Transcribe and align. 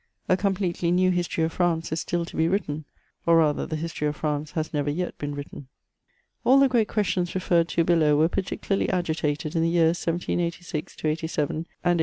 A 0.27 0.35
completely 0.35 0.89
new 0.89 1.11
history 1.11 1.43
of 1.43 1.53
France 1.53 1.91
is 1.91 2.03
stiU 2.03 2.25
to 2.25 2.35
be 2.35 2.47
written, 2.47 2.85
or 3.27 3.37
rather 3.37 3.67
the 3.67 3.75
Histoiy 3.75 4.07
of 4.09 4.15
France 4.15 4.53
has 4.53 4.73
never 4.73 4.89
yet 4.89 5.15
been 5.19 5.35
written. 5.35 5.67
AU 6.43 6.59
the 6.59 6.67
great 6.67 6.87
questions 6.87 7.35
referred 7.35 7.69
to 7.69 7.83
below 7.83 8.17
were 8.17 8.27
particularly 8.27 8.89
agitated 8.89 9.55
in 9.55 9.61
die 9.61 9.67
years 9.69 10.03
1786 10.07 10.97
87 11.05 11.67
and 11.83 11.99
'88. 11.99 11.99